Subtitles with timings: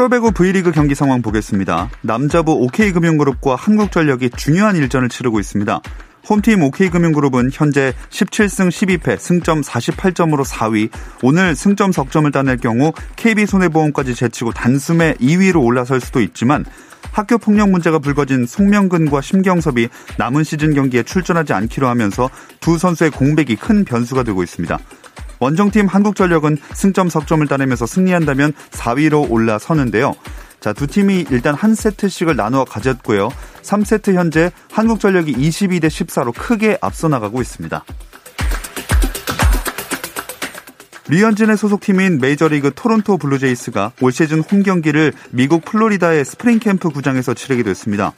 [0.00, 1.90] 프로배구 V리그 경기 상황 보겠습니다.
[2.00, 5.78] 남자부 OK금융그룹과 한국전력이 중요한 일전을 치르고 있습니다.
[6.26, 10.88] 홈팀 OK금융그룹은 현재 17승 12패 승점 48점으로 4위.
[11.22, 16.64] 오늘 승점 석점을 따낼 경우 KB손해보험까지 제치고 단숨에 2위로 올라설 수도 있지만
[17.12, 22.30] 학교 폭력 문제가 불거진 송명근과 심경섭이 남은 시즌 경기에 출전하지 않기로 하면서
[22.60, 24.78] 두 선수의 공백이 큰 변수가 되고 있습니다.
[25.40, 30.14] 원정팀 한국전력은 승점 석점을 따내면서 승리한다면 4위로 올라서는데요.
[30.60, 33.30] 자, 두 팀이 일단 한 세트씩을 나누어 가졌고요.
[33.62, 37.82] 3세트 현재 한국전력이 22대 14로 크게 앞서 나가고 있습니다.
[41.08, 47.64] 류현진의 소속팀인 메이저리그 토론토 블루제이스가 올 시즌 홈 경기를 미국 플로리다의 스프링 캠프 구장에서 치르게
[47.64, 48.12] 됐습니다.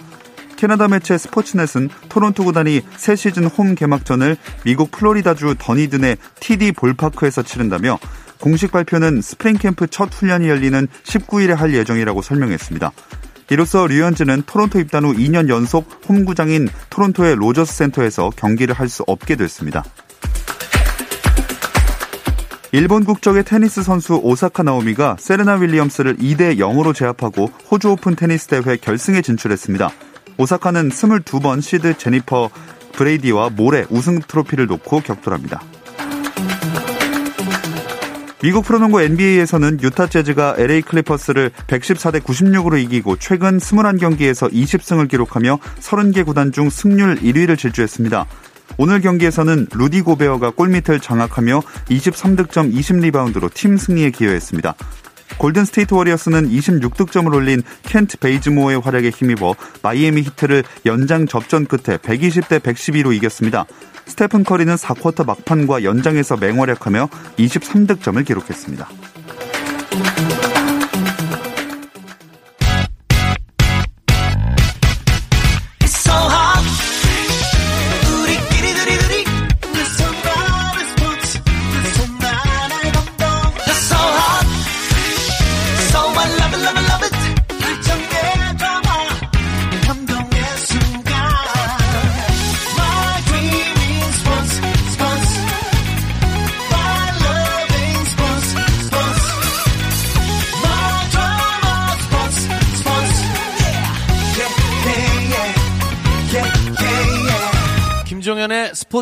[0.63, 7.99] 캐나다 매체 스포츠넷은 토론토 구단이 새 시즌 홈 개막전을 미국 플로리다주 더니든의 TD 볼파크에서 치른다며
[8.39, 12.93] 공식 발표는 스프링 캠프 첫 훈련이 열리는 19일에 할 예정이라고 설명했습니다.
[13.51, 19.35] 이로써 류현진은 토론토 입단 후 2년 연속 홈구장인 토론토의 로저스 센터에서 경기를 할 수 없게
[19.35, 19.83] 됐습니다.
[22.71, 28.77] 일본 국적의 테니스 선수 오사카 나오미가 세레나 윌리엄스를 2대 0으로 제압하고 호주 오픈 테니스 대회
[28.77, 29.91] 결승에 진출했습니다.
[30.39, 32.51] 오사카는 22번 시드 제니퍼
[32.93, 35.63] 브레이디와 모레 우승 트로피를 놓고 격돌합니다.
[38.43, 46.27] 미국 프로농구 NBA에서는 유타 재즈가 LA 클리퍼스를 114대 96으로 이기고 최근 21경기에서 20승을 기록하며 30개
[46.27, 48.27] 구단 중 승률 1위를 질주했습니다.
[48.79, 54.75] 오늘 경기에서는 루디 고베어가 골밑을 장악하며 23득점 20리바운드로 팀 승리에 기여했습니다.
[55.39, 62.61] 골든 스테이트 워리어스는 26득점을 올린 켄트 베이즈모어의 활약에 힘입어 마이애미 히트를 연장 접전 끝에 120대
[62.61, 63.67] 112로 이겼습니다.
[64.07, 68.89] 스테픈 커리는 4쿼터 막판과 연장에서 맹활약하며 23득점을 기록했습니다.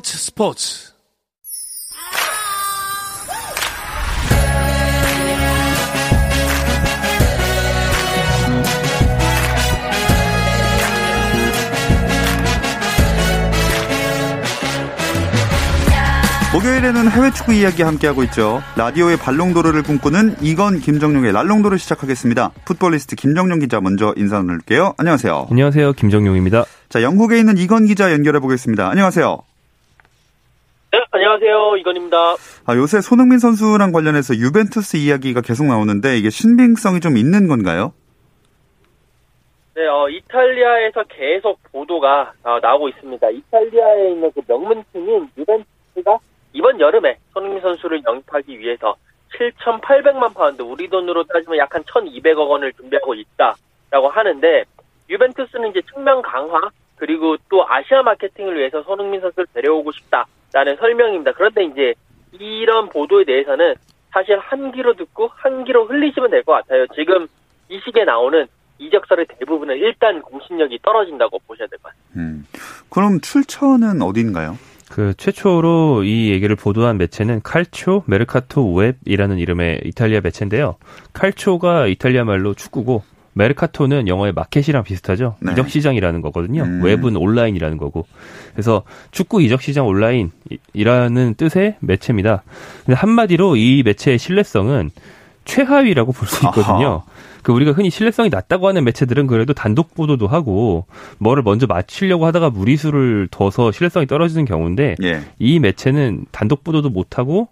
[0.01, 0.91] 스포츠 스포츠.
[16.55, 18.63] 목요일에는 해외 축구 이야기 함께하고 있죠.
[18.77, 22.53] 라디오의 발롱도르를 꿈꾸는 이건 김정용의 랄롱도르 시작하겠습니다.
[22.65, 24.95] 풋볼리스트 김정용 기자 먼저 인사 나눌게요.
[24.97, 25.49] 안녕하세요.
[25.51, 25.93] 안녕하세요.
[25.93, 26.65] 김정용입니다.
[26.89, 28.89] 자, 영국에 있는 이건 기자 연결해 보겠습니다.
[28.89, 29.50] 안녕하세요.
[31.01, 31.77] 네, 안녕하세요.
[31.79, 32.17] 이건입니다.
[32.67, 37.95] 아, 요새 손흥민 선수랑 관련해서 유벤투스 이야기가 계속 나오는데 이게 신빙성이 좀 있는 건가요?
[39.75, 43.31] 네, 어, 이탈리아에서 계속 보도가 어, 나오고 있습니다.
[43.31, 46.19] 이탈리아에 있는 그 명문팀인 유벤투스가
[46.53, 48.95] 이번 여름에 손흥민 선수를 영입하기 위해서
[49.39, 54.65] 7,800만 파운드, 우리 돈으로 따지면 약 한 1,200억 원을 준비하고 있다라고 하는데
[55.09, 61.33] 유벤투스는 이제 측면 강화 그리고 또 아시아 마케팅을 위해서 손흥민 선수를 데려오고 싶다 라는 설명입니다.
[61.33, 61.95] 그런데 이제
[62.33, 63.75] 이런 보도에 대해서는
[64.13, 66.87] 사실 한 귀로 듣고 한 귀로 흘리시면 될 것 같아요.
[66.95, 67.27] 지금
[67.69, 68.47] 이 시기에 나오는
[68.79, 72.21] 이적설의 대부분은 일단 공신력이 떨어진다고 보셔야 될 것 같습니다.
[72.21, 72.47] 음,
[72.89, 74.57] 그럼 출처는 어딘가요?
[74.91, 80.77] 그 최초로 이 얘기를 보도한 매체는 칼초 메르카토 웹이라는 이름의 이탈리아 매체인데요.
[81.13, 85.37] 칼초가 이탈리아 말로 축구고 메르카토는 영어의 마켓이랑 비슷하죠.
[85.41, 85.53] 네.
[85.53, 86.63] 이적 시장이라는 거거든요.
[86.63, 86.83] 음.
[86.83, 88.07] 웹은 온라인이라는 거고.
[88.53, 88.83] 그래서
[89.13, 92.43] 축구 이적 시장 온라인이라는 뜻의 매체입니다.
[92.85, 94.91] 근데 한마디로 이 매체의 신뢰성은
[95.45, 96.89] 최하위라고 볼 수 있거든요.
[96.89, 97.03] 아하.
[97.43, 100.85] 그 우리가 흔히 신뢰성이 낮다고 하는 매체들은 그래도 단독 보도도 하고
[101.19, 105.23] 뭐를 먼저 맞추려고 하다가 무리수를 둬서 신뢰성이 떨어지는 경우인데 예.
[105.39, 107.49] 이 매체는 단독 보도도 못 하고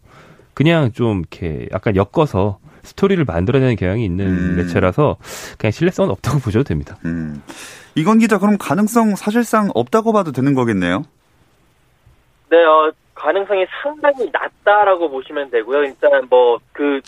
[0.52, 4.56] 그냥 좀 이렇게 약간 엮어서 스토리를 만들어내는 경향이 있는 음.
[4.56, 5.16] 매체라서
[5.58, 6.96] 그냥 신뢰성은 없다고 보셔도 됩니다.
[7.04, 7.42] 음.
[7.94, 11.04] 이건 기자 그럼 가능성 사실상 없다고 봐도 되는 거겠네요.
[12.50, 15.84] 네, 어, 가능성이 상당히 낮다라고 보시면 되고요.
[15.84, 17.00] 일단 뭐그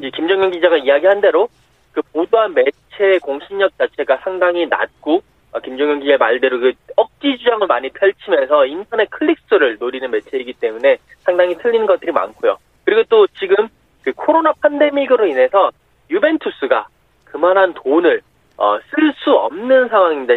[0.00, 1.48] 김정현 기자가 이야기한 대로
[1.92, 5.22] 그 보도한 매체의 공신력 자체가 상당히 낮고
[5.52, 10.98] 어, 김정현 기자의 말대로 그 억지 주장을 많이 펼치면서 인터넷 클릭 수를 노리는 매체이기 때문에
[11.20, 12.58] 상당히 틀린 것들이 많고요.
[12.84, 13.68] 그리고 또 지금
[14.08, 15.70] 그 코로나 팬데믹으로 인해서
[16.10, 16.86] 유벤투스가
[17.24, 18.22] 그만한 돈을
[18.56, 19.88] 어, 쓸 수 없는.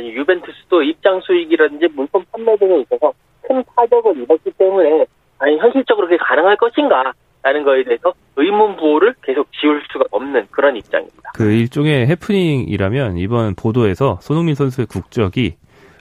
[0.04, 5.06] 이 유벤투스도 입장 수익이라든지 물품 판매 등에 있어서 큰 타격을 입었기 때문에
[5.40, 7.14] 아니 현실적으로 그게 가능할 것인가
[7.44, 11.32] 라는 거에 대해서 의문 부호를 계속 지울 수가 없는 그런 입장입니다.
[11.34, 15.56] 그 일종의 해프닝이라면 이번 보도에서 손흥민 선수의 국적이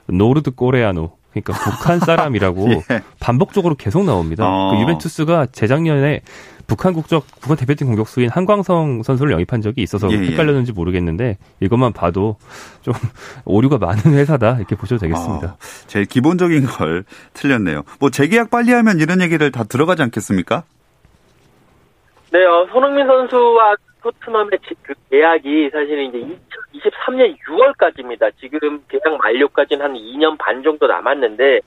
[0.07, 3.01] 노르드 코레아노 그러니까 북한 사람이라고 예.
[3.19, 4.45] 반복적으로 계속 나옵니다.
[4.47, 4.71] 어.
[4.71, 6.21] 그 유벤투스가 재작년에
[6.67, 10.27] 북한 국적 북한 대표팀 공격수인 한광성 선수를 영입한 적이 있어서 예, 예.
[10.27, 12.37] 헷갈렸는지 모르겠는데 이것만 봐도
[12.81, 12.93] 좀
[13.45, 15.47] 오류가 많은 회사다 이렇게 보셔도 되겠습니다.
[15.47, 15.57] 어,
[15.87, 17.03] 제일 기본적인 걸
[17.33, 17.83] 틀렸네요.
[17.99, 20.63] 뭐 재계약 빨리 하면 이런 얘기를 다 들어가지 않겠습니까?
[22.31, 26.35] 네, 어, 손흥민 선수와 토트넘의 지- 그 계약이 사실은 이제
[26.73, 28.31] 2023년 6월까지입니다.
[28.39, 31.59] 지금 계약 만료까지는 한 2년 반 정도 남았는데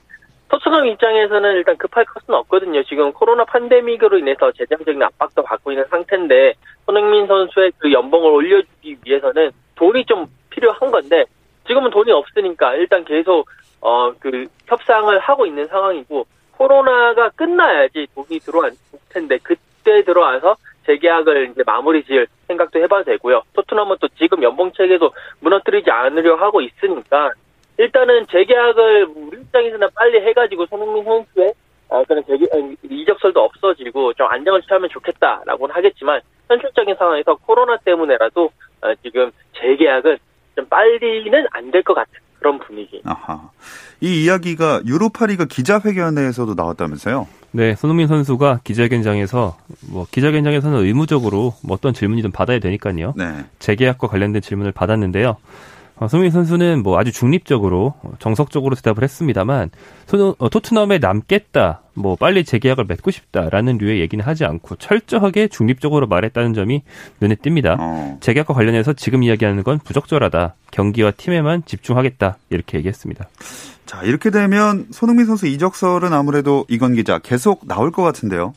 [0.49, 2.83] 토트넘 입장에서는 일단 급할 것은 없거든요.
[2.83, 6.53] 지금 코로나 팬데믹으로 인해서 재정적인 압박도 받고 있는 상태인데
[6.85, 11.25] 손흥민 선수의 그 연봉을 올려주기 위해서는 돈이 좀 필요한 건데
[11.67, 13.47] 지금은 돈이 없으니까 일단 계속
[13.81, 16.25] 어 그 협상을 하고 있는 상황이고
[16.57, 18.71] 코로나가 끝나야지 돈이 들어올
[19.09, 20.55] 텐데 그때 들어와서
[20.85, 23.41] 재계약을 이제 마무리 지을 생각도 해봐도 되고요.
[23.53, 27.31] 토트넘은 또 지금 연봉 체계도 무너뜨리지 않으려 하고 있으니까
[27.77, 31.53] 일단은 재계약을 우리 입장에서는 빨리 해가지고 손흥민 선수의
[31.89, 38.49] 아, 그런 재계, 아니, 이적설도 없어지고 좀 안정을 취하면 좋겠다라고는 하겠지만 현실적인 상황에서 코로나 때문에라도
[38.81, 40.17] 어, 지금 재계약은
[40.55, 42.13] 좀 빨리는 안 될 것 같은
[42.45, 43.01] 그런 분위기.
[43.03, 43.49] 아하.
[44.01, 47.27] 이 이야기가 유로파리그 기자회견에서도 나왔다면서요?
[47.53, 49.57] 네, 손흥민 선수가 기자회견장에서
[49.89, 53.13] 뭐 기자회견장에서는 의무적으로 뭐 어떤 질문이든 받아야 되니까요.
[53.17, 53.45] 네.
[53.57, 55.37] 재계약과 관련된 질문을 받았는데요.
[55.97, 59.69] 어, 손흥민 선수는 뭐 아주 중립적으로 어, 정석적으로 대답을 했습니다만
[60.07, 66.07] 손, 어, 토트넘에 남겠다, 뭐 빨리 재계약을 맺고 싶다라는 류의 얘기는 하지 않고 철저하게 중립적으로
[66.07, 66.83] 말했다는 점이
[67.21, 67.77] 눈에 띕니다.
[67.79, 68.17] 어.
[68.19, 70.55] 재계약과 관련해서 지금 이야기하는 건 부적절하다.
[70.71, 72.37] 경기와 팀에만 집중하겠다.
[72.49, 73.29] 이렇게 얘기했습니다.
[73.85, 78.53] 자, 이렇게 되면 손흥민 선수 이적설은 아무래도 이건 기자 계속 나올 것 같은데요.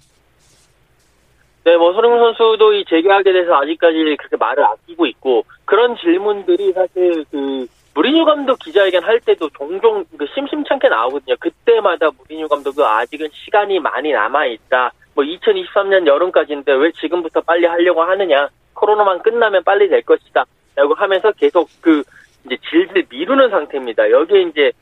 [1.68, 7.26] 네, 뭐 손흥민 선수도 이 재계약에 대해서 아직까지 그렇게 말을 아끼고 있고 그런 질문들이 사실
[7.30, 11.36] 그 무리뉴 감독 기자회견 할 때도 종종 그 심심찮게 나오거든요.
[11.38, 14.92] 그때마다 무리뉴 감독도 아직은 시간이 많이 남아 있다.
[15.14, 18.48] 뭐 2023년 여름까지인데 왜 지금부터 빨리 하려고 하느냐?
[18.72, 20.46] 코로나만 끝나면 빨리 될 것이다.
[20.74, 22.02] 라고 하면서 계속 그
[22.46, 24.10] 이제 질질 미루는 상태입니다.
[24.10, 24.72] 여기에 이제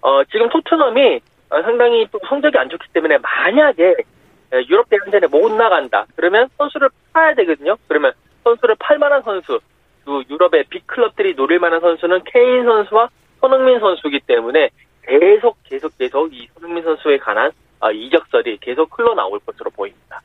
[0.00, 1.20] 어 지금 토트넘이
[1.50, 3.94] 어, 상당히 또 성적이 안 좋기 때문에 만약에 예,
[4.68, 6.06] 유럽 대항전에 못 나간다.
[6.16, 7.76] 그러면 선수를 팔아야 되거든요.
[7.88, 8.12] 그러면
[8.44, 9.60] 선수를 팔 만한 선수,
[10.04, 13.08] 또 유럽의 빅클럽들이 노릴 만한 선수는 케인 선수와
[13.40, 14.70] 손흥민 선수이기 때문에
[15.02, 20.22] 계속 계속 계속 이 손흥민 선수에 관한 아, 이적설이 계속 흘러나올 것으로 보입니다.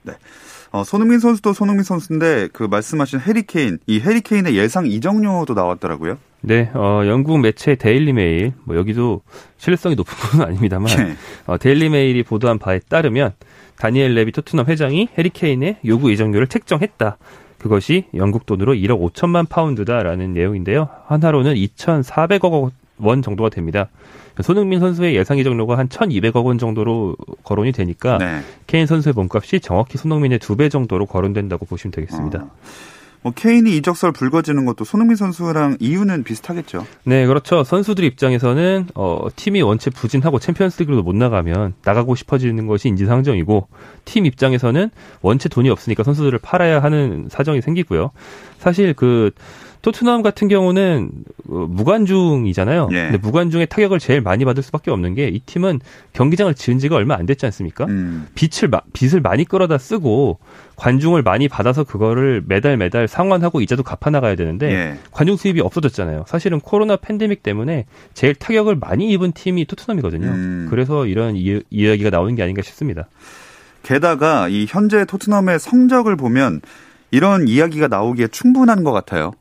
[0.72, 6.18] 어, 손흥민 선수도 손흥민 선수인데 그 말씀하신 해리케인, 이 해리케인의 예상 이적료도 나왔더라고요.
[6.42, 9.22] 네, 어, 영국 매체 데일리 메일, 뭐 여기도
[9.58, 11.14] 신뢰성이 높은 건 아닙니다만, 네.
[11.48, 13.34] 어, 데일리 메일이 보도한 바에 따르면
[13.78, 17.18] 다니엘 레비 토트넘 회장이 해리 케인의 요구 이적료를 책정했다.
[17.58, 20.88] 그것이 영국 돈으로 1억 5천만 파운드다라는 내용인데요.
[21.08, 23.90] 한화로는 2,400억 원 정도가 됩니다.
[24.42, 28.40] 손흥민 선수의 예상 이적료가 한 1,200억 원 정도로 거론이 되니까 네.
[28.68, 32.40] 케인 선수의 몸값이 정확히 손흥민의 두 배 정도로 거론된다고 보시면 되겠습니다.
[32.44, 32.52] 어.
[33.22, 36.86] 뭐 케인이 이적설 불거지는 것도 손흥민 선수랑 이유는 비슷하겠죠.
[37.04, 37.64] 네, 그렇죠.
[37.64, 43.68] 선수들 입장에서는 어, 팀이 원체 부진하고 챔피언스리그로 못 나가면 나가고 싶어지는 것이 인지상정이고
[44.06, 44.90] 팀 입장에서는
[45.22, 48.12] 원체 돈이 없으니까 선수들을 팔아야 하는 사정이 생기고요.
[48.58, 49.32] 사실 그
[49.82, 51.10] 토트넘 같은 경우는
[51.50, 52.90] 어, 무관중이잖아요.
[52.92, 52.96] 예.
[53.04, 55.80] 근데 무관중의 타격을 제일 많이 받을 수밖에 없는 게 이 팀은
[56.14, 57.86] 경기장을 지은 지가 얼마 안 됐지 않습니까?
[57.86, 58.28] 음.
[58.72, 60.40] 마- 빚을 많이 끌어다 쓰고
[60.76, 64.98] 관중을 많이 받아서 그거를 매달 매달 상환하고 이자도 갚아 나가야 되는데 예.
[65.12, 66.26] 관중 수입이 없어졌잖아요.
[66.28, 70.28] 사실은 코로나 팬데믹 때문에 제일 타격을 많이 입은 팀이 토트넘이거든요.
[70.28, 70.68] 음.
[70.70, 73.08] 그래서 이런 이, 이야기가 나오는 게 아닌가 싶습니다.
[73.84, 76.62] 게다가 이 현재 토트넘의 성적을 보면
[77.12, 79.32] 이런 이야기가 나오기에 충분한 것 같아요.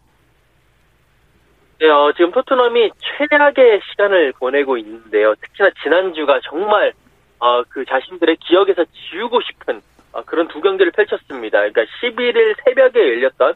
[1.80, 5.34] 네, 어, 지금 토트넘이 최악의 시간을 보내고 있는데요.
[5.36, 6.92] 특히나 지난주가 정말
[7.38, 9.80] 어, 그 자신들의 기억에서 지우고 싶은
[10.10, 11.58] 어, 그런 두 경기를 펼쳤습니다.
[11.58, 13.54] 그러니까 11일 새벽에 열렸던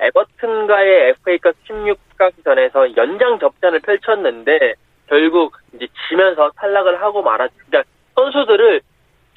[0.00, 4.74] 에버튼과의 FA컵 16강전에서 연장 접전을 펼쳤는데
[5.06, 7.54] 결국 이제 지면서 탈락을 하고 말았죠.
[7.66, 8.82] 그러니까 선수들을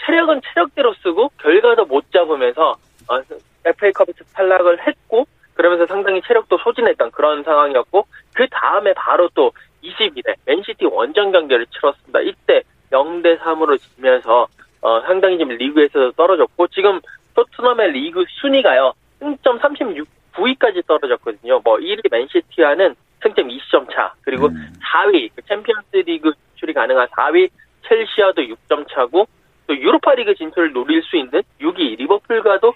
[0.05, 2.75] 체력은 체력대로 쓰고 결과도 못 잡으면서
[3.07, 3.21] 어,
[3.63, 5.25] FA컵에서 탈락을 했고
[5.55, 9.51] 그러면서 상당히 체력도 소진했던 그런 상황이었고 그 다음에 바로 또
[9.83, 12.19] 20일에 맨시티 원정 경기를 치렀습니다.
[12.21, 14.47] 이때 0대 3으로 지면서
[14.81, 16.99] 어, 상당히 지금 리그에서도 떨어졌고 지금
[17.33, 18.93] 토트넘의 리그 순위가요.
[19.19, 21.61] 승점 39위까지 떨어졌거든요.
[21.63, 24.13] 뭐 1위 맨시티와는 승점 20점 차.
[24.21, 24.73] 그리고 음.
[24.83, 27.49] 4위 그 챔피언스 리그 진출이 가능한 4위
[27.87, 29.27] 첼시와도 6점 차고
[29.67, 32.73] 또 유로파리그 진출을 노릴 수 있는 6위 리버풀과도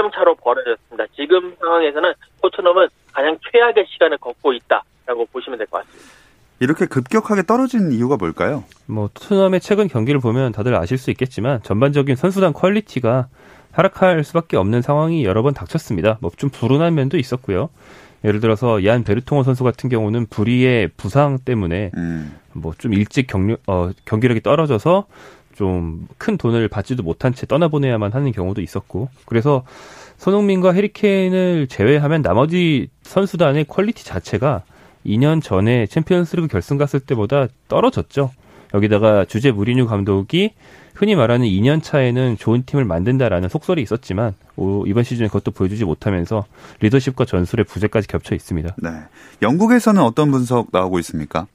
[0.00, 1.04] 4점 차로 벌어졌습니다.
[1.14, 6.10] 지금 상황에서는 토트넘은 가장 최악의 시간을 걷고 있다라고 보시면 될 것 같습니다.
[6.60, 8.64] 이렇게 급격하게 떨어진 이유가 뭘까요?
[8.86, 13.28] 뭐 토트넘의 최근 경기를 보면 다들 아실 수 있겠지만 전반적인 선수단 quality가
[13.72, 16.18] 하락할 수밖에 없는 상황이 여러 번 닥쳤습니다.
[16.20, 17.70] 뭐 좀 불운한 면도 있었고요.
[18.24, 22.36] 예를 들어서 얀 베르통언 선수 같은 경우는 불의의 부상 때문에 음.
[22.52, 25.06] 뭐 좀 일찍 경력, 어, 경기력이 떨어져서
[25.60, 29.62] 좀 큰 돈을 받지도 못한 채 떠나보내야만 하는 경우도 있었고 그래서
[30.16, 34.62] 손흥민과 해리 케인을 제외하면 나머지 선수단의 quality 자체가
[35.06, 38.30] 2년 전에 챔피언스리그 결승 갔을 때보다 떨어졌죠.
[38.74, 40.52] 여기다가 주제 무리뉴 감독이
[40.94, 46.44] 흔히 말하는 2년 차에는 좋은 팀을 만든다라는 속설이 있었지만 오, 이번 시즌에 그것도 보여주지 못하면서
[46.80, 48.76] 리더십과 전술의 부재까지 겹쳐 있습니다.
[48.82, 48.90] 네.
[49.40, 51.46] 영국에서는 어떤 분석 나오고 있습니까?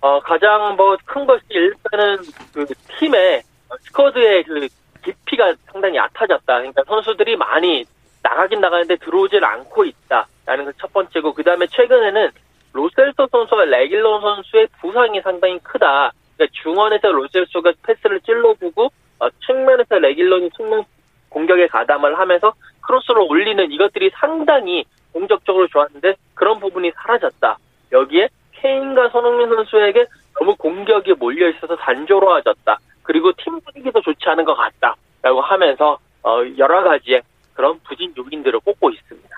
[0.00, 2.18] 어, 가장 뭐 큰 것이 일단은
[2.52, 2.66] 그
[2.98, 3.42] 팀의
[3.80, 4.68] 스쿼드의 그
[5.04, 6.44] 깊이가 상당히 얕아졌다.
[6.46, 7.84] 그러니까 선수들이 많이
[8.22, 12.30] 나가긴 나가는데 들어오질 않고 있다라는 게첫 번째고 그 다음에 최근에는
[12.72, 16.12] 로셀소 선수와 레길론 선수의 부상이 상당히 크다.
[16.36, 18.90] 그러니까 중원에서 로셀소가 패스를 찔러주고
[19.20, 20.84] 어, 측면에서 레길론이 측면
[21.28, 27.58] 공격에 가담을 하면서 크로스로 올리는 이것들이 상당히 공격적으로 좋았는데 그런 부분이 사라졌다.
[27.92, 28.28] 여기에
[28.68, 30.06] 케인과 손흥민 선수에게
[30.38, 32.78] 너무 공격이 몰려 있어서 단조로워졌다.
[33.02, 37.22] 그리고 팀 분위기도 좋지 않은 것 같다라고 하면서 어, 여러 가지의
[37.54, 39.28] 그런 부진 요인들을 꼽고 있습니다.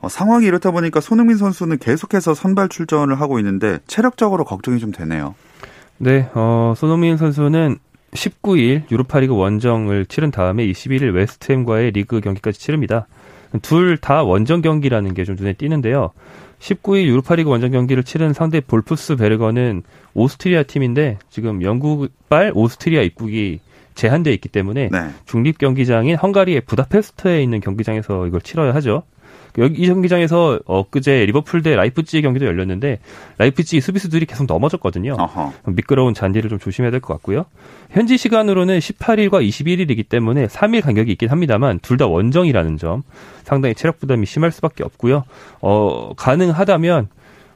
[0.00, 5.36] 어, 상황이 이렇다 보니까 손흥민 선수는 계속해서 선발 출전을 하고 있는데 체력적으로 걱정이 좀 되네요.
[5.98, 7.76] 네, 어, 손흥민 선수는
[8.12, 13.06] 19일 유로파리그 원정을 치른 다음에 21일 웨스트햄과의 리그 경기까지 치릅니다.
[13.62, 16.10] 둘 다 원정 경기라는 게 좀 눈에 띄는데요.
[16.60, 19.82] 19일 유로파리그 원정 경기를 치른 상대 볼프스 베르거는
[20.14, 23.60] 오스트리아 팀인데 지금 영국발 오스트리아 입국이
[23.94, 24.98] 제한되어 있기 때문에 네.
[25.26, 29.02] 중립 경기장인 헝가리의 부다페스트에 있는 경기장에서 이걸 치러야 하죠.
[29.58, 32.98] 여기 이 경기장에서 엊그제 리버풀 대 라이프치히 경기도 열렸는데
[33.38, 35.16] 라이프찌히 수비수들이 계속 넘어졌거든요.
[35.18, 35.52] 어허.
[35.66, 37.44] 미끄러운 잔디를 좀 조심해야 될 것 같고요.
[37.90, 43.02] 현지 시간으로는 18일과 21일이기 때문에 3일 간격이 있긴 합니다만 둘 다 원정이라는 점
[43.44, 45.24] 상당히 체력 부담이 심할 수밖에 없고요.
[45.60, 47.08] 어, 가능하다면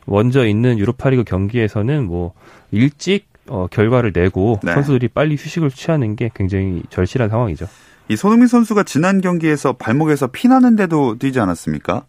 [0.06, 2.32] 먼저 있는 유로파리그 경기에서는 뭐
[2.72, 4.72] 일찍 어, 결과를 내고 네.
[4.72, 7.66] 선수들이 빨리 휴식을 취하는 게 굉장히 절실한 상황이죠.
[8.08, 12.02] 이 손흥민 선수가 지난 경기에서 발목에서 피 나는데도 뛰지 않았습니까?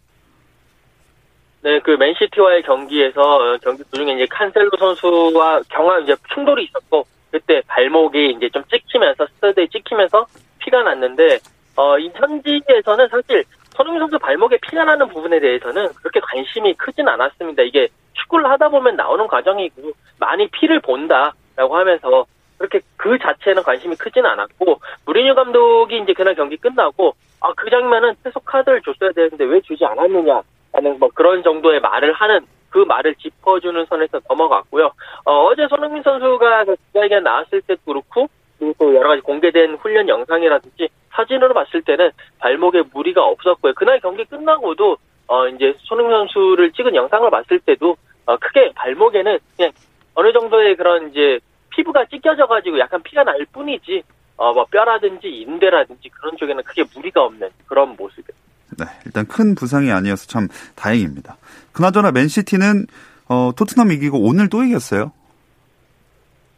[1.61, 7.61] 네, 그 맨시티와의 경기에서 어, 경기 도중에 이제 칸셀로 선수와 경합 이제 충돌이 있었고 그때
[7.67, 10.25] 발목이 이제 좀 찍히면서 스터드에 찍히면서
[10.59, 11.39] 피가 났는데
[11.75, 13.45] 어, 이 현지에서는 사실
[13.75, 17.63] 손흥민 선수 발목에 피가 나는 부분에 대해서는 그렇게 관심이 크진 않았습니다.
[17.63, 22.25] 이게 축구를 하다 보면 나오는 과정이고 많이 피를 본다라고 하면서
[22.63, 28.15] 그렇게 그 자체는 관심이 크진 않았고 무리뉴 감독이 이제 그날 경기 끝나고 아 그 장면은
[28.23, 33.85] 최소 카드를 줬어야 되는데 왜 주지 않았느냐라는 뭐 그런 정도의 말을 하는 그 말을 짚어주는
[33.85, 34.91] 선에서 넘어갔고요.
[35.25, 38.27] 어, 제 손흥민 선수가 그 기자회견 나왔을 때도 그렇고
[38.57, 43.73] 그리고 또 여러 가지 공개된 훈련 영상이라든지 사진으로 봤을 때는 발목에 무리가 없었고요.
[43.73, 49.71] 그날 경기 끝나고도 어 이제 손흥민 선수를 찍은 영상을 봤을 때도 어 크게 발목에는 그냥
[50.15, 51.39] 어느 정도의 그런 이제
[51.83, 54.03] 피부가 찢겨져 가지고 약간 피가 날 뿐이지
[54.37, 58.37] 어 뭐 뼈라든지 인대라든지 그런 쪽에는 크게 무리가 없는 그런 모습이에요.
[58.79, 61.37] 네, 일단 큰 부상이 아니어서 참 다행입니다.
[61.71, 62.87] 그나저나 맨시티는
[63.29, 65.11] 어, 토트넘 이기고 오늘 또 이겼어요.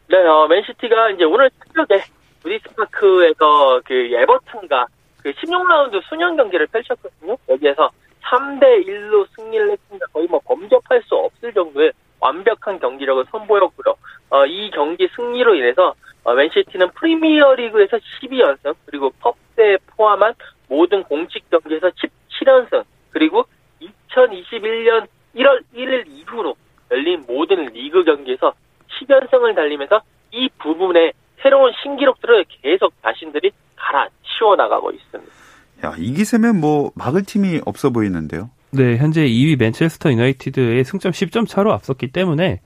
[0.08, 2.02] 네, 어, 맨시티가 이제 오늘 새벽에
[2.42, 4.86] 브리스파크에서 그 에버튼과
[5.22, 7.36] 그 16라운드 수년 경기를 펼쳤거든요.
[7.48, 7.90] 여기에서
[8.22, 10.06] 3대 1로 승리를 했습니다.
[10.12, 11.92] 거의 뭐 범접할 수 없을 정도의
[12.26, 13.94] 완벽한 경기력을 선보였고요.
[14.30, 20.34] 어, 이 경기 승리로 인해서 어, 맨시티는 프리미어리그에서 12연승 그리고 컵대 포함한
[20.68, 23.44] 모든 공식 경기에서 17연승 그리고
[24.10, 25.06] 2021년
[25.36, 26.56] 1월 1일 이후로
[26.90, 28.54] 열린 모든 리그 경기에서
[29.00, 30.00] 10연승을 달리면서
[30.32, 35.32] 이 부분에 새로운 신기록들을 계속 자신들이 갈아치우고 치워 나가고 있습니다.
[35.84, 38.50] 야, 이 기세면 뭐 막을 팀이 없어 보이는데요.
[38.70, 42.60] 네, 현재 2위 맨체스터 유나이티드의 승점 10점 차로 앞섰기 때문에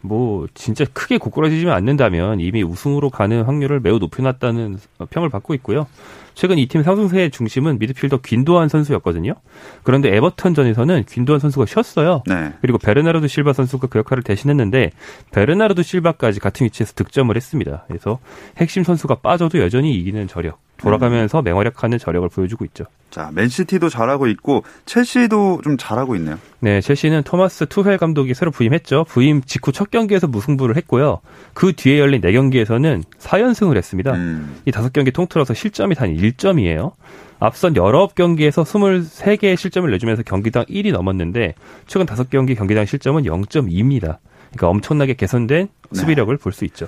[0.00, 4.78] 뭐 진짜 크게 고꾸라지지만 않는다면 이미 우승으로 가는 확률을 매우 높여놨다는
[5.10, 5.86] 평을 받고 있고요.
[6.34, 9.34] 최근 이 팀 상승세의 중심은 미드필더 귄도한 선수였거든요.
[9.82, 12.22] 그런데 에버턴전에서는 귄도한 선수가 쉬었어요.
[12.26, 12.52] 네.
[12.62, 14.90] 그리고 베르나르도 실바 선수가 그 역할을 대신했는데
[15.30, 17.84] 베르나르도 실바까지 같은 위치에서 득점을 했습니다.
[17.86, 18.18] 그래서
[18.56, 22.84] 핵심 선수가 빠져도 여전히 이기는 저력, 돌아가면서 맹활약하는 저력을 보여주고 있죠.
[23.10, 26.38] 자, 맨시티도 잘하고 있고 첼시도 좀 잘하고 있네요.
[26.60, 29.04] 네, 첼시는 토마스 투헬 감독이 새로 부임했죠.
[29.04, 31.20] 부임 직후 첫 경기에서 무승부를 했고요.
[31.52, 34.12] 그 뒤에 열린 4경기에서는 4연승을 했습니다.
[34.14, 34.56] 음.
[34.64, 36.92] 이 5경기 통틀어서 실점이 단 1점이에요.
[37.38, 41.54] 앞선 19경기에서 23개의 실점을 내주면서 경기당 1이 넘었는데
[41.86, 44.18] 최근 5경기 경기당 실점은 0.2입니다.
[44.52, 45.98] 그러니까 엄청나게 개선된 네.
[45.98, 46.86] 수비력을 볼수 있죠.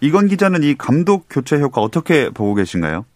[0.00, 3.06] 이건 기자는 이 감독 교체 효과 어떻게 보고 계신가요?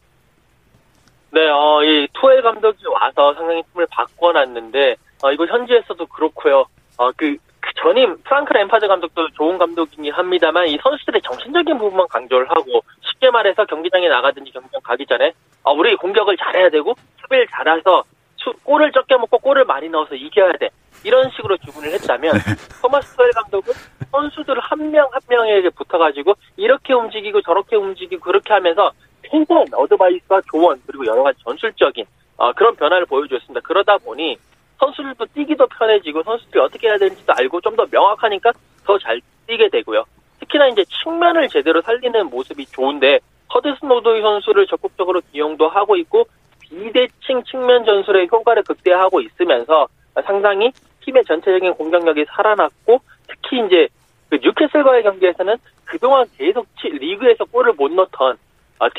[1.31, 6.65] 네, 어, 이 투엘 감독이 와서 상당히 팀을 바꿔놨는데, 어, 이거 현지에서도 그렇고요.
[6.97, 12.49] 어, 그, 그 전임 프랑크 램파드 감독도 좋은 감독이긴 합니다만, 이 선수들의 정신적인 부분만 강조를
[12.51, 15.33] 하고, 쉽게 말해서 경기장에 나가든지 경기장 가기 전에,
[15.65, 18.05] 어, 우리 공격을 잘해야 되고, 수비를 잘해서,
[18.39, 20.71] 수, 골을 적게 먹고 골을 많이 넣어서 이겨야 돼.
[21.05, 22.33] 이런 식으로 주문을 했다면,
[22.81, 23.75] 토마스 투엘 감독은
[24.11, 28.93] 선수들 한 명 한 명에게 붙어가지고, 이렇게 움직이고 저렇게 움직이고 그렇게 하면서,
[29.31, 32.05] 최대한 어드바이스와 조언 그리고 여러 가지 전술적인
[32.37, 33.61] 어, 그런 변화를 보여줬습니다.
[33.65, 34.37] 그러다 보니
[34.79, 38.53] 선수들도 뛰기도 편해지고 선수들이 어떻게 해야 되는지도 알고 좀 더 명확하니까
[38.87, 40.05] 더 잘 뛰게 되고요.
[40.41, 43.19] 특히나 이제 측면을 제대로 살리는 모습이 좋은데
[43.53, 46.27] 허드슨 오도이 선수를 적극적으로 기용도 하고 있고
[46.61, 49.89] 비대칭 측면 전술의 효과를 극대화하고 있으면서
[50.25, 50.71] 상당히
[51.05, 53.89] 팀의 전체적인 공격력이 살아났고 특히 이제
[54.29, 55.57] 그 뉴캐슬과의 경기에서는
[55.87, 58.37] 그동안 계속 치- 리그에서 골을 못 넣던 어,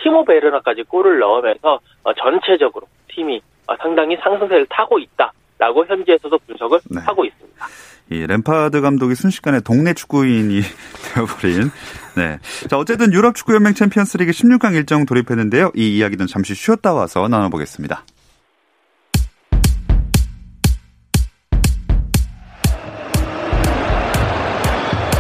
[0.02, 7.02] 티모 베르나까지 골을 넣으면서 어, 전체적으로 팀이 어, 상당히 상승세를 타고 있다라고 현지에서도 분석을 네.
[7.02, 7.66] 하고 있습니다.
[8.12, 10.62] 이 램파드 감독이 순식간에 동네 축구인이
[11.14, 11.70] 되어버린.
[12.16, 12.40] 네.
[12.68, 15.72] 자, 어쨌든 유럽 축구연맹 챔피언스 리그 16강 일정 돌입했는데요.
[15.76, 18.04] 이 이야기는 잠시 쉬었다 와서 나눠보겠습니다.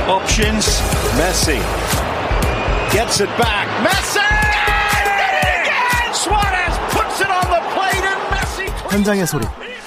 [0.10, 0.82] Options.
[1.18, 1.60] Messi.
[2.92, 3.68] Gets it back.
[3.84, 4.20] Messi!
[4.20, 4.39] Suarez
[8.90, 9.46] 현장의 소리,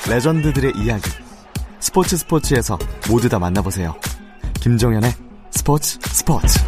[0.09, 1.11] 레전드들의 이야기.
[1.81, 2.79] 스포츠 스포츠에서
[3.11, 3.97] 모두 다 만나보세요.
[4.61, 5.13] 김종현의
[5.51, 6.61] 스포츠 스포츠.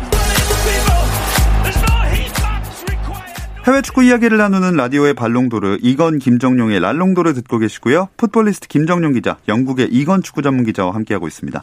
[3.67, 8.09] 해외 축구 이야기를 나누는 라디오의 발롱도르 이건 김정용의 랄롱도르 듣고 계시고요.
[8.17, 11.61] 풋볼리스트 김정용 기자, 영국의 이건 축구 전문 기자와 함께하고 있습니다.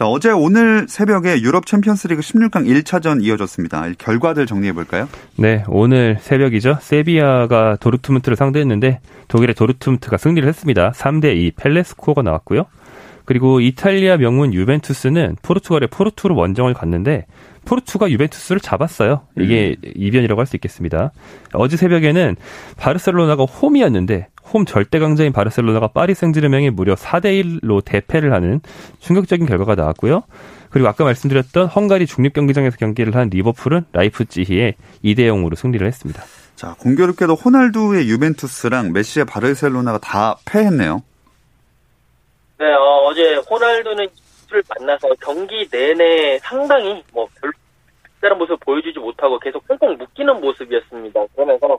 [0.00, 3.86] 자, 어제 오늘 새벽에 유럽 챔피언스리그 16강 1차전 이어졌습니다.
[3.98, 5.06] 결과들 정리해 볼까요?
[5.36, 6.78] 네, 오늘 새벽이죠.
[6.80, 10.92] 세비야가 도르트문트를 상대했는데 독일의 도르트문트가 승리를 했습니다.
[10.92, 12.64] 3대 2 펠레 스코어가 나왔고요.
[13.26, 17.26] 그리고 이탈리아 명문 유벤투스는 포르투갈의 포르투로 원정을 갔는데
[17.64, 19.22] 포르투가 유벤투스를 잡았어요.
[19.38, 21.12] 이게 이변이라고 할 수 있겠습니다.
[21.52, 22.36] 어제 새벽에는
[22.76, 28.60] 바르셀로나가 홈이었는데 홈 절대 강자인 바르셀로나가 파리 생제르맹에 무려 4대 1로 대패를 하는
[28.98, 30.22] 충격적인 결과가 나왔고요.
[30.70, 36.22] 그리고 아까 말씀드렸던 헝가리 중립 경기장에서 경기를 한 리버풀은 라이프치히에 2대 0으로 승리를 했습니다.
[36.56, 41.02] 자, 공교롭게도 호날두의 유벤투스랑 메시의 바르셀로나가 다 패했네요.
[42.58, 44.08] 네, 어, 제 호날두는
[44.50, 47.52] 를 만나서 경기 내내 상당히 뭐 별,
[48.20, 51.26] 다른 모습을 보여주지 못하고 계속 꽁꽁 묶이는 모습이었습니다.
[51.34, 51.78] 그러면서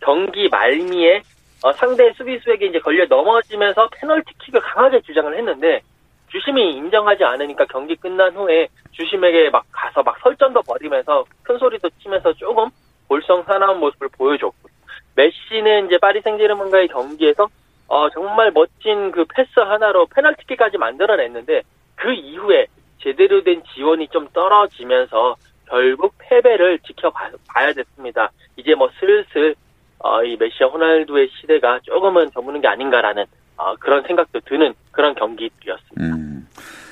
[0.00, 1.22] 경기 말미에
[1.64, 5.80] 어, 상대 수비수에게 이제 걸려 넘어지면서 페널티킥을 강하게 주장을 했는데
[6.28, 12.32] 주심이 인정하지 않으니까 경기 끝난 후에 주심에게 막 가서 막 설전도 벌이면서 큰 소리도 치면서
[12.34, 12.68] 조금
[13.08, 14.68] 볼썽사나운 모습을 보여줬고
[15.14, 17.48] 메시는 이제 파리 생제르맹과의 경기에서
[17.88, 21.62] 어, 정말 멋진 그 패스 하나로 페널티킥까지 만들어냈는데
[22.02, 22.66] 그 이후에
[22.98, 25.36] 제대로 된 지원이 좀 떨어지면서
[25.68, 28.30] 결국 패배를 지켜봐야 됐습니다.
[28.56, 29.54] 이제 뭐 슬슬
[29.98, 33.24] 어, 이 메시와 호날두의 시대가 조금은 저무는 게 아닌가라는
[33.56, 36.00] 어, 그런 생각도 드는 그런 경기였습니다.
[36.00, 36.48] 음.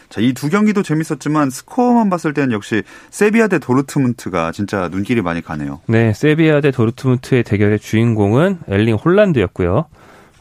[0.09, 5.40] 자, 이 두 경기도 재밌었지만 스코어만 봤을 때는 역시 세비야 대 도르트문트가 진짜 눈길이 많이
[5.40, 5.81] 가네요.
[5.88, 9.87] 네, 세비야 대 도르트문트의 대결의 주인공은 엘링 홀란드였고요.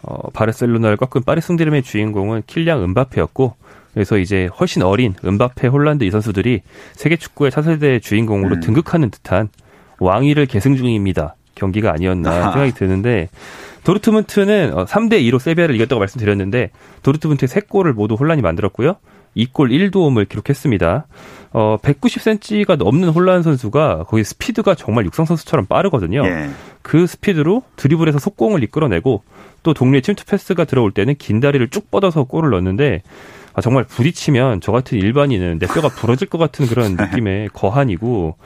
[0.03, 3.55] 어, 바르셀로나를 꺾은 파리 생제르맹의 주인공은 킬리안 음바페였고
[3.93, 6.61] 그래서 이제 훨씬 어린 음바페, 홀란드 이 선수들이
[6.93, 8.59] 세계 축구의 차세대 주인공으로 음.
[8.59, 9.49] 등극하는 듯한
[9.99, 11.35] 왕위를 계승 중입니다.
[11.55, 12.51] 경기가 아니었나 아하.
[12.51, 13.29] 생각이 드는데
[13.83, 16.71] 도르트문트는 어, 3대 2로 세비야를 이겼다고 말씀드렸는데
[17.03, 18.95] 도르트문트의 세 골을 모두 혼란이 만들었고요.
[19.35, 21.07] 2골 1도움을 기록했습니다.
[21.51, 26.25] 어, 190cm가 넘는 홀란 선수가 거기 스피드가 정말 육상 선수처럼 빠르거든요.
[26.25, 26.49] 예.
[26.81, 29.23] 그 스피드로 드리블에서 속공을 이끌어내고
[29.63, 33.01] 또 동료의 침투 패스가 들어올 때는 긴 다리를 쭉 뻗어서 골을 넣는데
[33.53, 38.37] 아, 정말 부딪히면 저 같은 일반인은 내 뼈가 부러질 것 같은 그런 느낌의 거한이고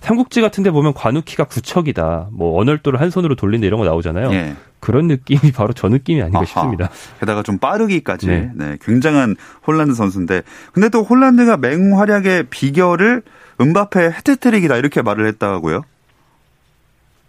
[0.00, 2.28] 삼국지 같은 데 보면 관우키가 구척이다.
[2.32, 4.32] 뭐 언얼도를 한 손으로 돌린다 이런 거 나오잖아요.
[4.32, 4.54] 예.
[4.80, 6.46] 그런 느낌이 바로 저 느낌이 아닌가 아하.
[6.46, 6.90] 싶습니다.
[7.20, 8.50] 게다가 좀 빠르기까지 네.
[8.54, 8.76] 네.
[8.82, 13.22] 굉장한 홀란드 선수인데 근데 또 홀란드가 맹활약의 비결을
[13.60, 15.82] 은바페 헤트트릭이다 이렇게 말을 했다고요?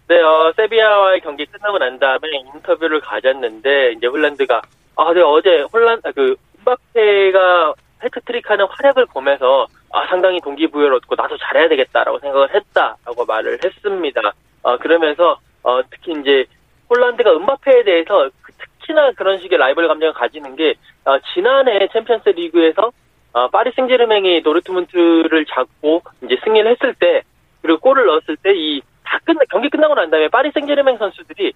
[0.06, 2.20] 네, 어, 세비야와의 경기 끝나고 난 다음에
[2.54, 4.62] 인터뷰를 가졌는데 이제 홀란드가
[4.96, 11.36] 아, 네 어제 홀란 아, 그 음바페가 해트트릭하는 활약을 보면서 아, 상당히 동기부여를 얻고 나도
[11.38, 14.20] 잘해야 되겠다라고 생각을 했다라고 말을 했습니다.
[14.62, 16.44] 어, 그러면서 어, 특히 이제
[16.90, 20.74] 홀란드가 음바페에 대해서 그- 특히나 그런 식의 라이벌 감정을 가지는 게
[21.04, 22.90] 어, 지난해 챔피언스 리그에서
[23.32, 27.22] 어, 파리 생제르맹이 도르트문트를 잡고 이제 승리를 했을 때
[27.62, 31.52] 그리고 골을 넣었을 때 이 다 끝나 경기 끝나고 난 다음에 파리 생제르맹 선수들이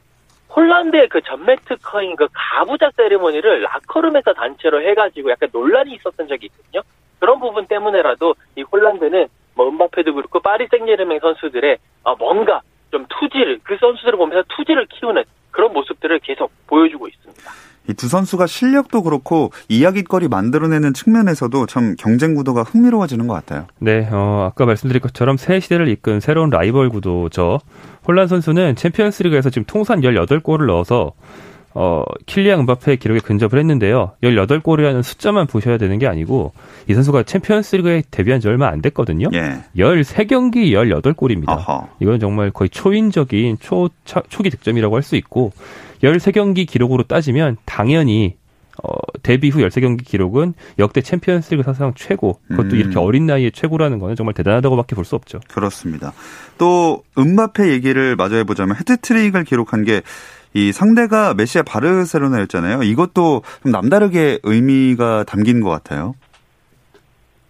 [0.55, 6.83] 홀란드의 그 전매특허인 그 가부좌 세리머니를 라커룸에서 단체로 해가지고 약간 논란이 있었던 적이 있거든요.
[7.19, 13.61] 그런 부분 때문에라도 이 홀란드는 뭐 은바페도 그렇고 파리 생제르맹 선수들의 어, 뭔가 좀 투지를
[13.63, 17.68] 그 선수들을 보면서 투지를 키우는 그런 모습들을 계속 보여주고 있습니다.
[17.89, 23.67] 이 두 선수가 실력도 그렇고 이야기거리 만들어내는 측면에서도 참 경쟁 구도가 흥미로워지는 것 같아요.
[23.81, 27.61] 네, 어, 아까 말씀드린 것처럼 새 시대를 이끈 새로운 라이벌 구도죠.
[28.07, 31.13] 홀란 선수는 챔피언스리그에서 지금 통산 18골을 넣어서
[31.81, 34.11] 어, 킬리안 음바페의 기록에 근접을 했는데요.
[34.25, 36.53] 18골이라는 숫자만 보셔야 되는 게 아니고
[36.89, 39.29] 이 선수가 챔피언스리그에 데뷔한 지 얼마 안 됐거든요.
[39.33, 39.59] 예.
[39.77, 41.51] 13경기 18골입니다.
[41.51, 41.87] 아하.
[42.01, 45.53] 이건 정말 거의 초인적인 초, 차- 초기 득점이라고 할 수 있고
[46.03, 48.35] 13경기 기록으로 따지면 당연히
[48.83, 48.91] 어,
[49.23, 52.39] 데뷔 후 13경기 기록은 역대 챔피언스 리그 사상 최고.
[52.49, 52.81] 그것도 음.
[52.81, 55.41] 이렇게 어린 나이에 최고라는 거는 정말 대단하다고밖에 볼 수 없죠.
[55.49, 56.13] 그렇습니다.
[56.59, 60.03] 또 음바페 얘기를 마저 해보자면 해트트릭을 기록한 게
[60.59, 62.83] 이 상대가 메시의 바르셀로나였잖아요.
[62.83, 66.15] 이것도 좀 남다르게 의미가 담긴 것 같아요.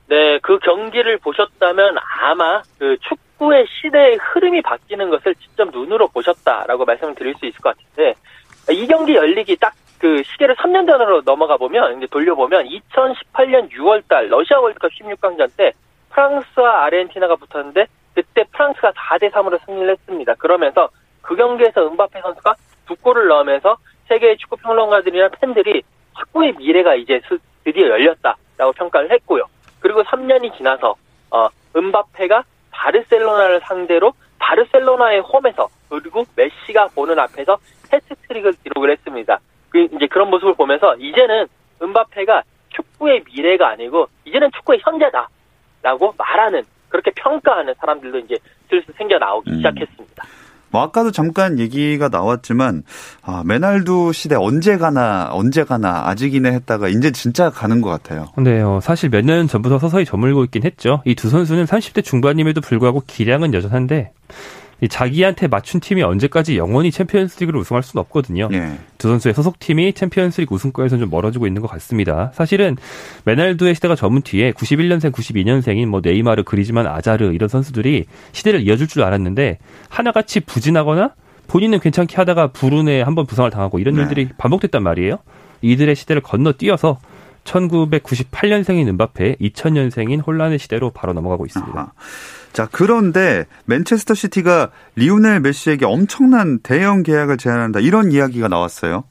[0.08, 7.14] 네, 그 경기를 보셨다면 아마 그 축구의 시대의 흐름이 바뀌는 것을 직접 눈으로 보셨다라고 말씀을
[7.14, 8.14] 드릴 수 있을 것 같은데
[8.70, 14.60] 이 경기 열리기 딱 그 시계를 3년 전으로 넘어가 보면 이제 돌려보면 2018년 6월달 러시아
[14.60, 15.72] 월드컵 16강전 때
[16.10, 20.34] 프랑스와 아르헨티나가 붙었는데 그때 프랑스가 4대 3으로 승리를 했습니다.
[20.34, 20.88] 그러면서
[21.20, 22.54] 그 경기에서 은바페 선수가
[22.88, 23.76] 두 골을 넣으면서
[24.08, 25.82] 세계 축구 평론가들이나 팬들이
[26.18, 29.44] 축구의 미래가 이제 스- 드디어 열렸다라고 평가를 했고요.
[29.80, 30.96] 그리고 3년이 지나서
[31.30, 37.58] 어, 은바페가 바르셀로나를 상대로 바르셀로나의 홈에서 그리고 메시가 보는 앞에서
[37.92, 39.38] 해트트릭을 기록을 했습니다.
[39.68, 41.46] 그 이제 그런 모습을 보면서 이제는
[41.82, 48.36] 은바페가 축구의 미래가 아니고 이제는 축구의 현재다라고 말하는 그렇게 평가하는 사람들도 이제
[48.70, 49.56] 슬슬 생겨 나오기 음.
[49.56, 50.24] 시작했습니다.
[50.70, 52.82] 뭐 아까도 잠깐 얘기가 나왔지만
[53.22, 58.26] 아, 메날두 시대 언제 가나 언제 가나 아직이네 했다가 이제 진짜 가는 것 같아요.
[58.34, 61.02] 근데 어, 사실 몇 년 전부터 서서히 저물고 있긴 했죠.
[61.04, 64.32] 이 두 선수는 30대 중반임에도 불구하고 기량은 여전한데 이
[64.86, 68.48] 자기한테 맞춘 팀이 언제까지 영원히 챔피언스리그를 우승할 수는 없거든요.
[68.52, 68.78] 예.
[68.96, 72.30] 두 선수의 소속팀이 챔피언스리그 우승권에서 좀 멀어지고 있는 것 같습니다.
[72.34, 72.76] 사실은
[73.24, 79.02] 메날두의 시대가 저문 뒤에 91년생, 92년생인 뭐 네이마르, 그리즈만, 아자르 이런 선수들이 시대를 이어줄 줄
[79.02, 81.14] 알았는데 하나같이 부진하거나
[81.48, 84.02] 본인은 괜찮게 하다가 불운에 한번 부상을 당하고 이런 네.
[84.02, 85.18] 일들이 반복됐단 말이에요.
[85.62, 86.98] 이들의 시대를 건너뛰어서
[87.44, 91.78] 1998년생인 음바페, 2000년생인 홀란드의 시대로 바로 넘어가고 있습니다.
[91.78, 91.92] 아하.
[92.52, 97.80] 자, 그런데 맨체스터 시티가 리오넬 메시에게 엄청난 대형 계약을 제안한다.
[97.80, 99.04] 이런 이야기가 나왔어요.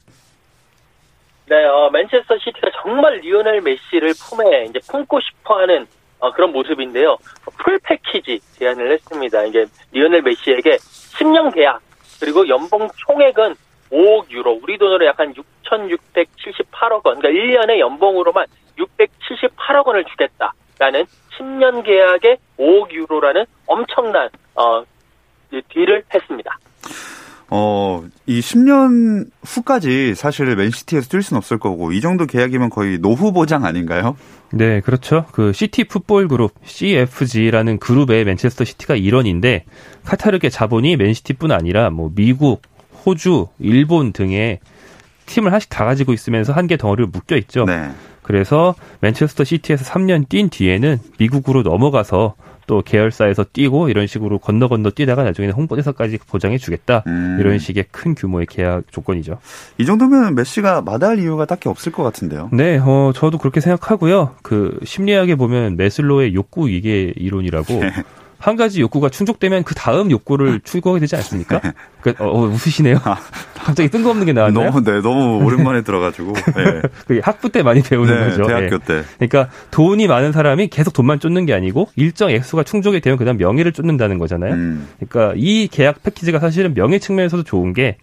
[1.46, 5.86] 네, 어, 맨체스터 시티가 정말 리오넬 메시를 품에 이제 품고 싶어 하는
[6.18, 7.16] 어, 그런 모습인데요.
[7.58, 9.44] full package 제안을 했습니다.
[9.44, 11.80] 이제 리오넬 메시에게 10년 계약
[12.20, 13.54] 그리고 연봉 총액은
[13.90, 18.46] 5억 유로, 우리 돈으로 약 한 6,678억 원, 그러니까 1년에 연봉으로만
[18.76, 21.06] 678억 원을 주겠다라는
[21.38, 24.82] 10년 계약에 5억 유로라는 엄청난 어,
[25.52, 26.58] 이 deal을 했습니다.
[27.50, 33.32] 어, 이 10년 후까지 사실 맨시티에서 뛸 수는 없을 거고 이 정도 계약이면 거의 노후
[33.32, 34.16] 보장 아닌가요?
[34.52, 35.24] 네, 그렇죠.
[35.32, 39.64] 그 시티 풋볼 그룹 CFG라는 그룹의 맨체스터 시티가 일원인데
[40.04, 42.60] 카타르계 자본이 맨시티뿐 아니라 뭐 미국,
[43.06, 44.58] 호주, 일본 등의
[45.26, 47.64] 팀을 하나씩 다 가지고 있으면서 한 개 덩어리로 묶여 있죠.
[47.64, 47.90] 네.
[48.28, 52.34] 그래서 맨체스터 시티에서 3년 뛴 뒤에는 미국으로 넘어가서
[52.66, 57.38] 또 계열사에서 뛰고 이런 식으로 건너 건너 뛰다가 나중에는 홍보대사까지 보장해 주겠다 음.
[57.40, 59.38] 이런 식의 큰 규모의 계약 조건이죠.
[59.78, 62.50] 이 정도면 메시가 마다할 이유가 딱히 없을 것 같은데요.
[62.52, 64.34] 네, 어, 저도 그렇게 생각하고요.
[64.42, 67.92] 그 심리학에 보면 메슬로의 욕구 위계 이론이라고 네.
[68.38, 71.60] 한 가지 욕구가 충족되면 그 다음 욕구를 추구하게 되지 않습니까?
[72.00, 73.00] 그, 어, 어, 웃으시네요.
[73.54, 74.70] 갑자기 뜬금없는 게 나왔나요?
[74.70, 76.82] 너무 네 너무 오랜만에 들어가지고 네.
[77.06, 78.44] 그게 학부 때 많이 배우는 네, 거죠.
[78.44, 78.78] 대학교 예.
[78.78, 79.02] 때.
[79.18, 83.72] 그러니까 돈이 많은 사람이 계속 돈만 쫓는 게 아니고 일정 액수가 충족이 되면 그다음 명예를
[83.72, 84.54] 쫓는다는 거잖아요.
[84.54, 84.88] 음.
[85.00, 87.96] 그러니까 이 계약 패키지가 사실은 명예 측면에서도 좋은 게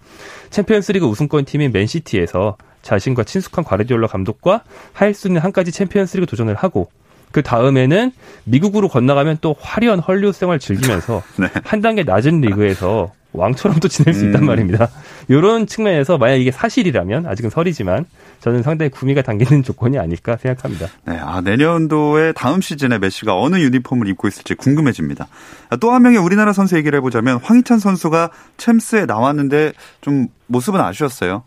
[0.49, 6.55] 챔피언스리그 우승권 팀인 맨시티에서 자신과 친숙한 과르디올라 감독과 할 수 있는 한 가지 챔피언스리그 도전을
[6.55, 6.89] 하고
[7.35, 8.13] 그 다음에는
[8.45, 11.49] 미국으로 건너가면 또 화려한 헐리우드 생활 즐기면서 네.
[11.65, 14.45] 한 단계 낮은 리그에서 왕처럼 또 지낼 수 있단 음.
[14.45, 14.87] 말입니다.
[15.27, 18.05] 이런 측면에서 만약 이게 사실이라면 아직은 설이지만
[18.39, 20.87] 저는 상당히 구미가 당기는 조건이 아닐까 생각합니다.
[21.03, 25.27] 네, 아, 내년도에 다음 시즌에 메시가 어느 유니폼을 입고 있을지 궁금해집니다.
[25.71, 31.43] 아, 또한 명의 우리나라 선수 얘기를 해보자면 황희찬 선수가 챔스에 나왔는데 좀 모습은 아쉬웠어요.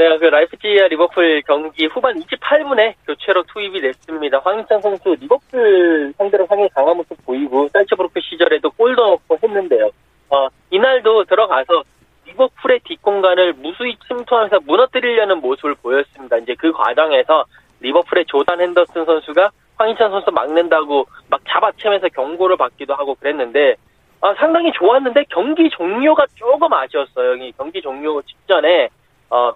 [0.00, 4.40] 네, 그 라이프치히와 리버풀 경기 후반 28분에 교체로 투입이 됐습니다.
[4.42, 9.90] 황희찬 선수 리버풀 상대로 상당히 강한 모습 보이고 잘츠부르크 시절에도 골도 넣고 했는데요.
[10.30, 11.82] 어, 이날도 들어가서
[12.28, 16.38] 리버풀의 뒷공간을 무수히 침투하면서 무너뜨리려는 모습을 보였습니다.
[16.38, 17.44] 이제 그 과정에서
[17.80, 23.74] 리버풀의 조단 핸더슨 선수가 황희찬 선수 막는다고 막 잡아채면서 경고를 받기도 하고 그랬는데
[24.22, 27.34] 아, 상당히 좋았는데 경기 종료가 조금 아쉬웠어요.
[27.34, 28.88] 이 경기 종료 직전에
[29.28, 29.52] 어,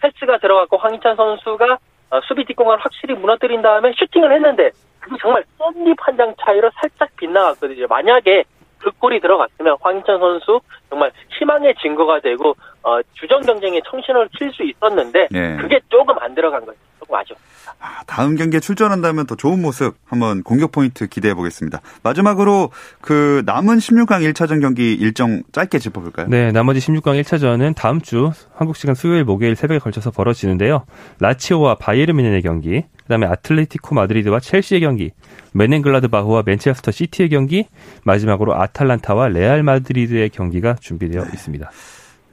[0.00, 1.78] 패스가 들어갔고 황희찬 선수가
[2.10, 7.08] 어, 수비 뒷공간을 확실히 무너뜨린 다음에 슈팅을 했는데 그게 정말 썬립 한 장 차이로 살짝
[7.16, 7.86] 빗나갔거든요.
[7.88, 8.44] 만약에
[8.78, 14.62] 그 골이 들어갔으면 황희찬 선수 정말 희망의 증거가 되고 어, 주전 경쟁에 청신을 칠 수
[14.64, 15.56] 있었는데 예.
[15.60, 16.78] 그게 조금 안 들어간 거죠.
[17.08, 17.38] 조금 아쉬워.
[17.80, 21.80] 아, 다음 경기에 출전한다면 더 좋은 모습 한번 공격 포인트 기대해 보겠습니다.
[22.02, 26.28] 마지막으로 그 남은 16강 1차전 경기 일정 짧게 짚어볼까요?
[26.28, 30.84] 네, 나머지 16강 1차전은 다음 주 한국 시간 수요일 목요일 새벽에 걸쳐서 벌어지는데요.
[31.20, 35.12] 라치오와 바이에른 뮌헨의 경기, 그다음에 아틀레티코 마드리드와 첼시의 경기,
[35.52, 37.66] 메넨글라드바흐와 맨체스터 시티의 경기,
[38.04, 41.70] 마지막으로 아탈란타와 레알 마드리드의 경기가 준비되어 있습니다.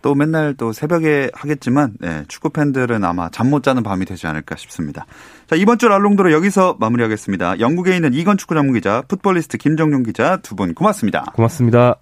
[0.05, 4.55] 또 맨날 또 새벽에 하겠지만 네, 축구 팬들은 아마 잠 못 자는 밤이 되지 않을까
[4.55, 5.07] 싶습니다.
[5.47, 7.59] 자 이번 주 알롱도로 여기서 마무리하겠습니다.
[7.59, 11.23] 영국에 있는 이건 축구 전문 기자, 풋볼리스트 김정용 기자 두 분 고맙습니다.
[11.33, 11.95] 고맙습니다.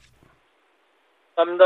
[1.38, 1.64] 감사합니다.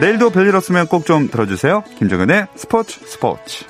[0.00, 1.84] 내일도 별일 없으면 꼭 좀 들어주세요.
[1.98, 3.66] 김정은의 스포츠 스포츠.